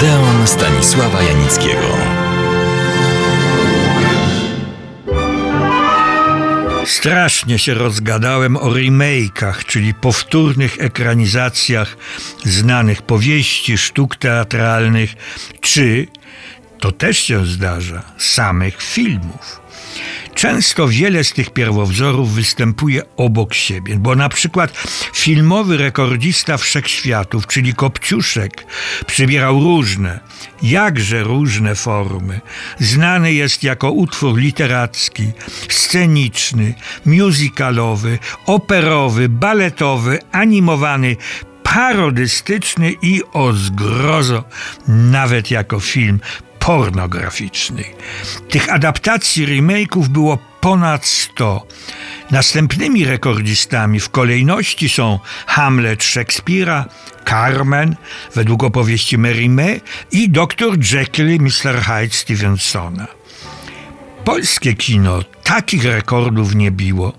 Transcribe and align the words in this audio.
Odeon 0.00 0.46
Stanisława 0.46 1.22
Janickiego. 1.22 1.96
Strasznie 6.86 7.58
się 7.58 7.74
rozgadałem 7.74 8.56
o 8.56 8.70
remake'ach, 8.70 9.64
czyli 9.66 9.94
powtórnych 9.94 10.80
ekranizacjach 10.80 11.96
znanych 12.44 13.02
powieści, 13.02 13.78
sztuk 13.78 14.16
teatralnych, 14.16 15.14
czy, 15.60 16.06
to 16.78 16.92
też 16.92 17.18
się 17.18 17.46
zdarza, 17.46 18.02
samych 18.18 18.82
filmów. 18.82 19.59
Często 20.40 20.88
wiele 20.88 21.24
z 21.24 21.32
tych 21.32 21.50
pierwowzorów 21.50 22.34
występuje 22.34 23.02
obok 23.16 23.54
siebie, 23.54 23.96
bo 23.96 24.14
na 24.14 24.28
przykład 24.28 24.72
filmowy 25.14 25.76
rekordzista 25.76 26.56
wszechświatów, 26.56 27.46
czyli 27.46 27.74
Kopciuszek, 27.74 28.66
przybierał 29.06 29.60
różne, 29.60 30.20
jakże 30.62 31.22
różne 31.22 31.74
formy. 31.74 32.40
Znany 32.78 33.32
jest 33.32 33.62
jako 33.62 33.90
utwór 33.90 34.38
literacki, 34.38 35.30
sceniczny, 35.68 36.74
musicalowy, 37.06 38.18
operowy, 38.46 39.28
baletowy, 39.28 40.18
animowany, 40.32 41.16
parodystyczny 41.62 42.92
i 43.02 43.22
o 43.32 43.52
zgrozo, 43.52 44.44
nawet 44.88 45.50
jako 45.50 45.80
film 45.80 46.20
pornograficzny. 46.70 47.84
Tych 48.48 48.72
adaptacji 48.72 49.46
remake'ów 49.46 50.08
było 50.08 50.38
ponad 50.60 51.06
100. 51.06 51.66
Następnymi 52.30 53.04
rekordzistami 53.04 54.00
w 54.00 54.10
kolejności 54.10 54.88
są 54.88 55.18
Hamlet 55.46 56.04
Szekspira, 56.04 56.84
Carmen 57.28 57.96
według 58.34 58.64
opowieści 58.64 59.18
Mérimée 59.18 59.80
i 60.12 60.28
Dr. 60.30 60.78
Jekyll 60.92 61.34
i 61.34 61.40
Mr. 61.40 61.82
Hyde 61.82 62.14
Stevensona. 62.14 63.06
Polskie 64.24 64.74
kino 64.74 65.24
takich 65.44 65.84
rekordów 65.84 66.54
nie 66.54 66.70
biło. 66.70 67.12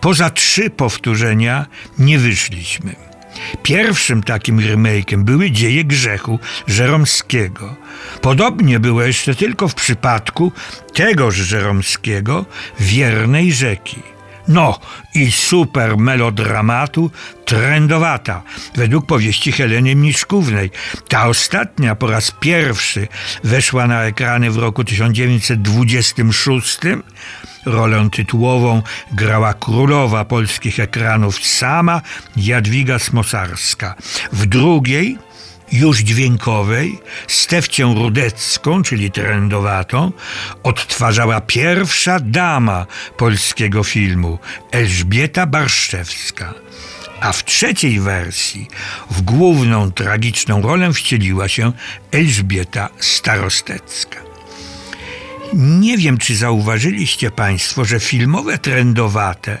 Poza 0.00 0.30
trzy 0.30 0.70
powtórzenia 0.70 1.66
nie 1.98 2.18
wyszliśmy. 2.18 3.13
Pierwszym 3.62 4.22
takim 4.22 4.58
remake'iem 4.58 5.22
były 5.22 5.50
Dzieje 5.50 5.84
Grzechu 5.84 6.38
Żeromskiego. 6.66 7.76
Podobnie 8.20 8.80
było 8.80 9.02
jeszcze 9.02 9.34
tylko 9.34 9.68
w 9.68 9.74
przypadku 9.74 10.52
tegoż 10.92 11.34
Żeromskiego 11.34 12.44
Wiernej 12.80 13.52
Rzeki. 13.52 14.13
No 14.48 14.80
i 15.14 15.32
super 15.32 15.96
melodramatu 15.96 17.10
Trendowata, 17.44 18.42
według 18.76 19.06
powieści 19.06 19.52
Heleny 19.52 19.94
Miszkównej. 19.94 20.70
Ta 21.08 21.26
ostatnia 21.26 21.94
po 21.94 22.06
raz 22.06 22.30
pierwszy 22.30 23.08
weszła 23.44 23.86
na 23.86 24.02
ekrany 24.02 24.50
w 24.50 24.56
roku 24.56 24.84
1926. 24.84 26.78
Rolę 27.66 28.08
tytułową 28.12 28.82
grała 29.12 29.54
królowa 29.54 30.24
polskich 30.24 30.80
ekranów 30.80 31.46
sama 31.46 32.00
Jadwiga 32.36 32.98
Smosarska. 32.98 33.94
W 34.32 34.46
drugiej 34.46 35.18
już 35.74 35.98
dźwiękowej, 35.98 36.98
Stefcię 37.28 37.94
Rudecką, 37.96 38.82
czyli 38.82 39.10
trendowatą, 39.10 40.12
odtwarzała 40.62 41.40
pierwsza 41.40 42.20
dama 42.20 42.86
polskiego 43.16 43.84
filmu, 43.84 44.38
Elżbieta 44.70 45.46
Barszczewska. 45.46 46.54
A 47.20 47.32
w 47.32 47.44
trzeciej 47.44 48.00
wersji 48.00 48.68
w 49.10 49.22
główną 49.22 49.92
tragiczną 49.92 50.62
rolę 50.62 50.92
wcieliła 50.92 51.48
się 51.48 51.72
Elżbieta 52.12 52.88
Starostecka. 52.98 54.18
Nie 55.54 55.98
wiem, 55.98 56.18
czy 56.18 56.36
zauważyliście 56.36 57.30
Państwo, 57.30 57.84
że 57.84 58.00
filmowe 58.00 58.58
trendowate 58.58 59.58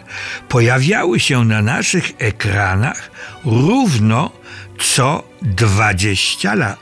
pojawiały 0.48 1.20
się 1.20 1.44
na 1.44 1.62
naszych 1.62 2.12
ekranach 2.18 3.10
równo 3.44 4.43
co 4.78 5.22
20 5.42 6.54
lat. 6.54 6.78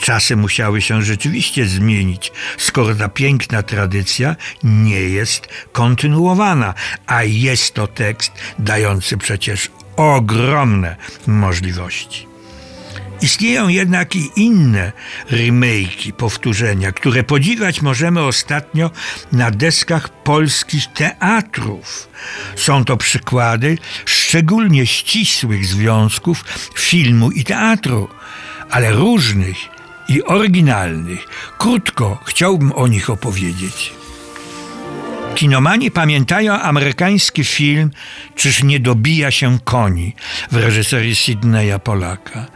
Czasy 0.00 0.36
musiały 0.36 0.82
się 0.82 1.02
rzeczywiście 1.02 1.66
zmienić, 1.66 2.32
skoro 2.58 2.94
ta 2.94 3.08
piękna 3.08 3.62
tradycja 3.62 4.36
nie 4.62 5.00
jest 5.00 5.48
kontynuowana, 5.72 6.74
a 7.06 7.24
jest 7.24 7.74
to 7.74 7.86
tekst 7.86 8.32
dający 8.58 9.16
przecież 9.16 9.70
ogromne 9.96 10.96
możliwości. 11.26 12.31
Istnieją 13.22 13.68
jednak 13.68 14.16
i 14.16 14.30
inne 14.36 14.92
remake'i, 15.30 16.12
powtórzenia, 16.12 16.92
które 16.92 17.22
podziwiać 17.22 17.82
możemy 17.82 18.22
ostatnio 18.22 18.90
na 19.32 19.50
deskach 19.50 20.08
polskich 20.08 20.86
teatrów. 20.86 22.08
Są 22.56 22.84
to 22.84 22.96
przykłady 22.96 23.78
szczególnie 24.04 24.86
ścisłych 24.86 25.66
związków 25.66 26.44
filmu 26.74 27.30
i 27.30 27.44
teatru, 27.44 28.08
ale 28.70 28.92
różnych 28.92 29.56
i 30.08 30.22
oryginalnych. 30.24 31.26
Krótko 31.58 32.18
chciałbym 32.24 32.72
o 32.72 32.88
nich 32.88 33.10
opowiedzieć. 33.10 34.01
Kinomani 35.34 35.90
pamiętają 35.90 36.52
amerykański 36.52 37.44
film 37.44 37.90
Czyż 38.36 38.62
nie 38.62 38.80
dobija 38.80 39.30
się 39.30 39.58
koni 39.64 40.14
w 40.50 40.56
reżyserii 40.56 41.16
Sydneya 41.16 41.78
Polaka. 41.84 42.46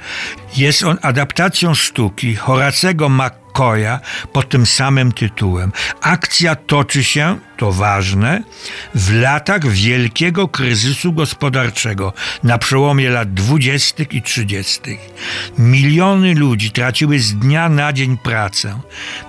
Jest 0.57 0.83
on 0.83 0.99
adaptacją 1.03 1.75
sztuki 1.75 2.37
Horacego 2.37 3.09
McCoya 3.09 4.01
pod 4.33 4.49
tym 4.49 4.67
samym 4.67 5.13
tytułem. 5.13 5.73
Akcja 6.01 6.55
toczy 6.55 7.05
się, 7.05 7.39
to 7.57 7.73
ważne, 7.73 8.43
w 8.95 9.13
latach 9.21 9.69
wielkiego 9.69 10.49
kryzysu 10.49 11.13
gospodarczego 11.13 12.13
na 12.43 12.59
przełomie 12.59 13.11
lat 13.11 13.35
20. 13.35 14.05
i 14.11 14.23
30. 14.23 14.81
Miliony 15.59 16.35
ludzi 16.35 16.71
traciły 16.71 17.19
z 17.19 17.35
dnia 17.35 17.69
na 17.69 17.93
dzień 17.93 18.19
pracę. 18.19 18.81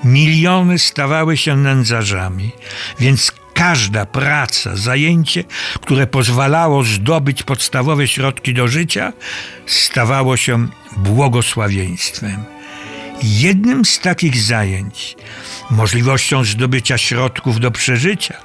Miliony 0.03 0.79
stawały 0.79 1.37
się 1.37 1.57
nędzarzami. 1.57 2.51
Więc 2.99 3.31
każda 3.57 4.05
praca, 4.05 4.75
zajęcie, 4.75 5.43
które 5.81 6.07
pozwalało 6.07 6.83
zdobyć 6.83 7.43
podstawowe 7.43 8.07
środki 8.07 8.53
do 8.53 8.67
życia, 8.67 9.13
stawało 9.65 10.37
się 10.37 10.67
błogosławieństwem. 10.97 12.43
Jednym 13.23 13.85
z 13.85 13.99
takich 13.99 14.41
zajęć, 14.41 15.15
możliwością 15.69 16.43
zdobycia 16.43 16.97
środków 16.97 17.59
do 17.59 17.71
przeżycia, 17.71 18.37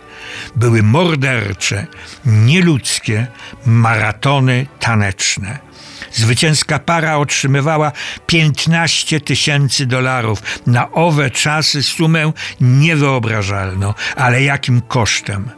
były 0.56 0.82
mordercze, 0.82 1.86
nieludzkie 2.26 3.26
maratony 3.66 4.66
taneczne. 4.78 5.71
Zwycięska 6.14 6.78
para 6.78 7.16
otrzymywała 7.16 7.92
15 8.26 9.20
tysięcy 9.20 9.86
dolarów. 9.86 10.42
Na 10.66 10.92
owe 10.92 11.30
czasy 11.30 11.82
sumę 11.82 12.32
niewyobrażalną, 12.60 13.94
ale 14.16 14.42
jakim 14.42 14.80
kosztem? 14.80 15.50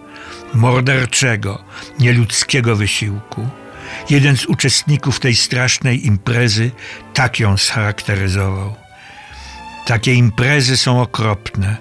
Morderczego, 0.54 1.64
nieludzkiego 1.98 2.76
wysiłku. 2.76 3.48
Jeden 4.10 4.36
z 4.36 4.46
uczestników 4.46 5.20
tej 5.20 5.36
strasznej 5.36 6.06
imprezy 6.06 6.70
tak 7.14 7.40
ją 7.40 7.56
scharakteryzował. 7.56 8.74
Takie 9.86 10.14
imprezy 10.14 10.76
są 10.76 11.02
okropne, 11.02 11.76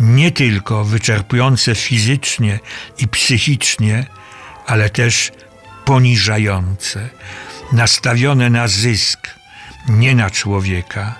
nie 0.00 0.30
tylko 0.32 0.84
wyczerpujące 0.84 1.74
fizycznie 1.74 2.58
i 2.98 3.08
psychicznie, 3.08 4.06
ale 4.66 4.90
też 4.90 5.32
poniżające, 5.84 7.08
nastawione 7.72 8.50
na 8.50 8.68
zysk, 8.68 9.28
nie 9.88 10.14
na 10.14 10.30
człowieka, 10.30 11.14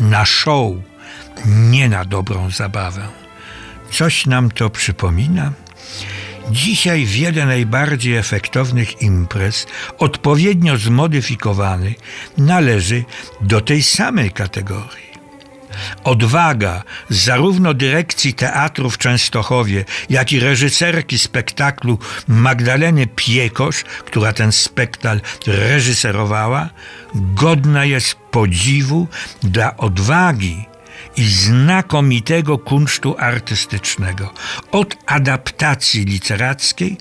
na 0.00 0.24
show, 0.24 0.72
nie 1.46 1.88
na 1.88 2.04
dobrą 2.04 2.50
zabawę. 2.50 3.08
Coś 3.90 4.26
nam 4.26 4.50
to 4.50 4.70
przypomina? 4.70 5.52
Dzisiaj 6.50 7.04
wiele 7.04 7.46
najbardziej 7.46 8.16
efektownych 8.16 9.02
imprez, 9.02 9.66
odpowiednio 9.98 10.76
zmodyfikowanych, 10.76 11.96
należy 12.38 13.04
do 13.40 13.60
tej 13.60 13.82
samej 13.82 14.30
kategorii. 14.30 15.07
Odwaga 16.04 16.82
zarówno 17.08 17.74
dyrekcji 17.74 18.34
teatru 18.34 18.90
w 18.90 18.98
Częstochowie, 18.98 19.84
jak 20.10 20.32
i 20.32 20.40
reżyserki 20.40 21.18
spektaklu 21.18 21.98
Magdaleny 22.28 23.06
Piekosz, 23.06 23.84
która 24.04 24.32
ten 24.32 24.52
spektakl 24.52 25.20
reżyserowała, 25.46 26.68
godna 27.14 27.84
jest 27.84 28.14
podziwu 28.14 29.06
dla 29.42 29.76
odwagi, 29.76 30.66
i 31.18 31.24
znakomitego 31.24 32.58
kunsztu 32.58 33.16
artystycznego. 33.18 34.34
Od 34.70 34.96
adaptacji 35.06 36.04
literackiej 36.04 36.96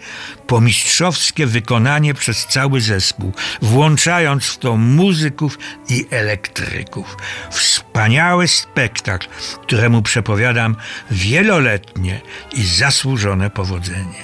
po 0.48 0.62
mistrzowskie 0.62 1.48
wykonanie 1.48 2.14
przez 2.14 2.46
cały 2.46 2.82
zespół, 2.82 3.34
włączając 3.62 4.46
w 4.46 4.58
to 4.58 4.78
muzyków 4.78 5.58
i 5.90 6.06
elektryków. 6.10 7.18
Wspaniały 7.52 8.48
spektakl, 8.48 9.28
któremu 9.62 10.02
przepowiadam 10.02 10.76
wieloletnie 11.12 12.22
i 12.54 12.64
zasłużone 12.64 13.50
powodzenie. 13.50 14.24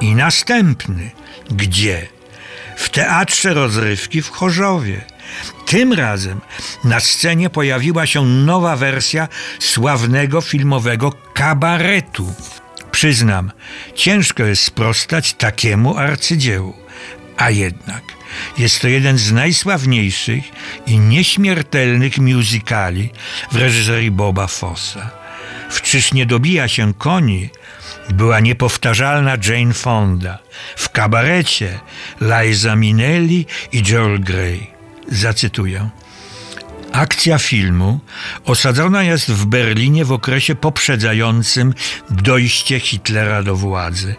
I 0.00 0.14
następny. 0.14 1.10
Gdzie? 1.50 2.06
W 2.76 2.88
Teatrze 2.90 3.54
Rozrywki 3.54 4.22
w 4.22 4.30
Chorzowie. 4.30 5.04
Tym 5.70 5.92
razem 5.92 6.40
na 6.84 7.00
scenie 7.00 7.50
pojawiła 7.50 8.06
się 8.06 8.26
nowa 8.26 8.76
wersja 8.76 9.28
sławnego 9.58 10.40
filmowego 10.40 11.12
kabaretu. 11.34 12.34
Przyznam, 12.90 13.52
ciężko 13.94 14.42
jest 14.42 14.62
sprostać 14.62 15.34
takiemu 15.34 15.98
arcydziełu, 15.98 16.74
a 17.36 17.50
jednak 17.50 18.02
jest 18.58 18.80
to 18.80 18.88
jeden 18.88 19.18
z 19.18 19.32
najsławniejszych 19.32 20.44
i 20.86 20.98
nieśmiertelnych 20.98 22.18
musicali 22.18 23.10
w 23.52 23.56
reżyserii 23.56 24.10
Boba 24.10 24.46
Fossa. 24.46 25.10
W 25.70 25.82
Czyż 25.82 26.12
nie 26.12 26.26
dobija 26.26 26.68
się 26.68 26.94
koni 26.94 27.50
była 28.08 28.40
niepowtarzalna 28.40 29.36
Jane 29.48 29.74
Fonda. 29.74 30.38
W 30.76 30.88
kabarecie 30.88 31.80
Liza 32.20 32.76
Minnelli 32.76 33.46
i 33.72 33.82
Joel 33.88 34.20
Grey. 34.20 34.79
Zacytuję. 35.10 35.90
Akcja 36.92 37.38
filmu 37.38 38.00
osadzona 38.44 39.02
jest 39.02 39.30
w 39.30 39.46
Berlinie 39.46 40.04
w 40.04 40.12
okresie 40.12 40.54
poprzedzającym 40.54 41.74
dojście 42.10 42.80
Hitlera 42.80 43.42
do 43.42 43.56
władzy, 43.56 44.14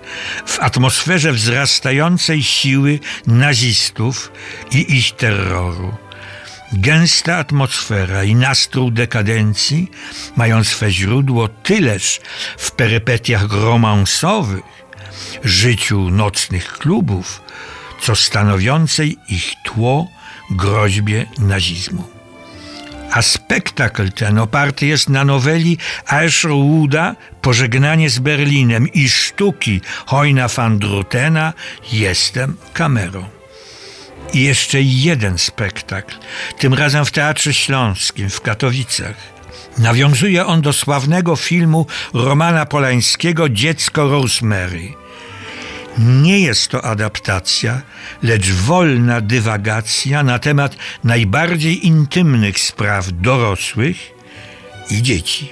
w 0.46 0.60
atmosferze 0.60 1.34
wzrastającej 1.34 2.44
siły 2.44 3.00
nazistów 3.28 4.32
i 4.72 4.98
ich 4.98 5.16
terroru. 5.16 5.94
Gęsta 6.74 7.38
atmosfera 7.38 8.24
i 8.24 8.36
nastrój 8.36 8.92
dekadencji 8.92 9.92
mają 10.36 10.64
swe 10.64 10.92
źródło 10.92 11.48
tyleż 11.48 12.22
w 12.58 12.72
perypetiach 12.72 13.52
romansowych, 13.52 14.64
życiu 15.44 16.10
nocnych 16.10 16.74
klubów, 16.74 17.42
co 18.02 18.16
stanowiącej 18.16 19.18
ich 19.28 19.54
tło 19.64 20.08
groźbie 20.52 21.26
nazizmu. 21.40 22.04
A 23.12 23.22
spektakl 23.22 24.12
ten 24.12 24.40
oparty 24.40 24.86
jest 24.86 25.10
na 25.10 25.26
noweli 25.26 25.78
Aescherwooda 26.08 27.16
Pożegnanie 27.42 28.10
z 28.10 28.20
Berlinem 28.20 28.88
i 28.88 29.10
sztuki 29.10 29.82
Hojna 30.06 30.48
van 30.48 30.80
Drutena 30.80 31.54
Jestem 31.92 32.58
kamerą. 32.74 33.26
I 34.34 34.44
jeszcze 34.44 34.82
jeden 34.82 35.38
spektakl, 35.38 36.16
tym 36.60 36.74
razem 36.74 37.06
w 37.06 37.12
Teatrze 37.12 37.54
Śląskim 37.54 38.30
w 38.30 38.42
Katowicach. 38.42 39.16
Nawiązuje 39.78 40.46
on 40.46 40.62
do 40.62 40.74
sławnego 40.74 41.36
filmu 41.36 41.86
Romana 42.14 42.66
Polańskiego 42.66 43.50
Dziecko 43.50 44.10
Rosemary. 44.10 45.01
Nie 45.98 46.40
jest 46.40 46.68
to 46.68 46.86
adaptacja, 46.86 47.82
lecz 48.24 48.52
wolna 48.52 49.22
dywagacja 49.22 50.24
na 50.24 50.40
temat 50.40 50.76
najbardziej 51.04 51.88
intymnych 51.88 52.60
spraw 52.60 53.08
dorosłych 53.12 53.98
i 54.90 55.02
dzieci. 55.02 55.52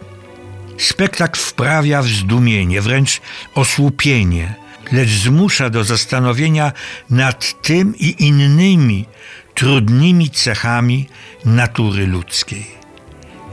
Spektakl 0.77 1.39
wprawia 1.39 2.01
w 2.01 2.07
zdumienie, 2.07 2.81
wręcz 2.81 3.21
osłupienie, 3.56 4.56
lecz 4.91 5.09
zmusza 5.09 5.69
do 5.69 5.83
zastanowienia 5.83 6.71
nad 7.09 7.62
tym 7.62 7.95
i 7.95 8.15
innymi 8.19 9.06
trudnymi 9.53 10.30
cechami 10.30 11.07
natury 11.45 12.07
ludzkiej. 12.07 12.68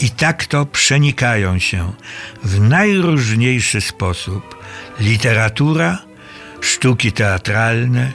I 0.01 0.11
tak 0.11 0.47
to 0.47 0.67
przenikają 0.67 1.59
się 1.59 1.93
w 2.45 2.61
najróżniejszy 2.61 3.81
sposób 3.81 4.57
literatura, 5.01 6.06
sztuki 6.61 7.13
teatralne 7.13 8.13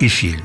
i 0.00 0.10
film. 0.10 0.42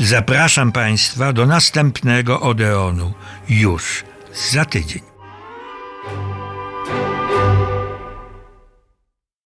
Zapraszam 0.00 0.72
Państwa 0.72 1.32
do 1.32 1.46
następnego 1.46 2.40
Odeonu 2.40 3.14
już 3.48 4.04
za 4.52 4.64
tydzień. 4.64 5.13